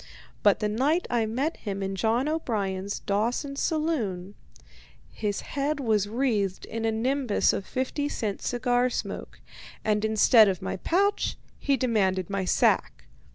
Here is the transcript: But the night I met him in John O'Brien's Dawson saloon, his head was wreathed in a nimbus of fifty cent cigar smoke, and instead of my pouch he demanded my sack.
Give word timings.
But 0.41 0.61
the 0.61 0.67
night 0.67 1.05
I 1.11 1.27
met 1.27 1.57
him 1.57 1.83
in 1.83 1.95
John 1.95 2.27
O'Brien's 2.27 3.01
Dawson 3.01 3.55
saloon, 3.55 4.33
his 5.13 5.41
head 5.41 5.79
was 5.79 6.09
wreathed 6.09 6.65
in 6.65 6.85
a 6.85 6.91
nimbus 6.91 7.53
of 7.53 7.67
fifty 7.67 8.09
cent 8.09 8.41
cigar 8.41 8.89
smoke, 8.89 9.39
and 9.85 10.03
instead 10.03 10.47
of 10.47 10.59
my 10.59 10.77
pouch 10.77 11.37
he 11.59 11.77
demanded 11.77 12.31
my 12.31 12.45
sack. 12.45 13.03